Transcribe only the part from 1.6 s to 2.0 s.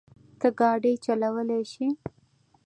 شې؟